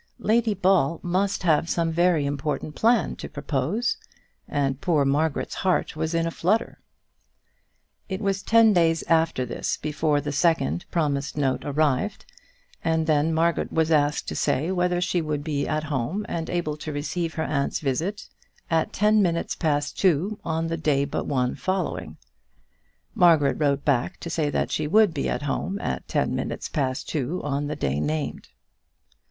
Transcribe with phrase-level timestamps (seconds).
[0.17, 3.97] Lady Ball must have some very important plan to propose,
[4.47, 6.79] and poor Margaret's heart was in a flutter.
[8.09, 12.25] It was ten days after this before the second promised note arrived,
[12.83, 16.77] and then Margaret was asked to say whether she would be at home and able
[16.77, 18.27] to receive her aunt's visit
[18.71, 22.17] at ten minutes past two on the day but one following.
[23.13, 27.07] Margaret wrote back to say that she would be at home at ten minutes past
[27.07, 28.47] two on the day named.